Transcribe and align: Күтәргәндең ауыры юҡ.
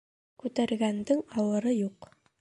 Күтәргәндең 0.43 1.23
ауыры 1.43 1.77
юҡ. 1.85 2.13